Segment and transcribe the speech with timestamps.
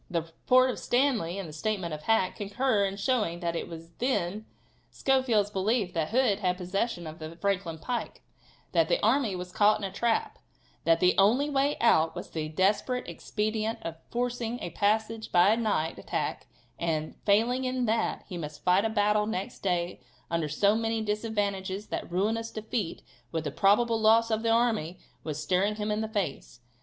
[0.09, 3.91] The report of Stanley and the statement of Hack concur in showing that it was
[3.99, 4.47] then
[4.89, 8.23] Schofield's belief that Hood had possession of the Franklin pike;
[8.71, 10.39] that the army was caught in a trap;
[10.85, 15.55] that the only way out was the desperate expedient of forcing a passage by a
[15.55, 16.47] night attack,
[16.79, 19.99] and, failing in that, he must fight a battle next day
[20.31, 25.39] under so many disadvantages that ruinous defeat, with the probable loss of the army, was
[25.39, 26.61] staring him in the face.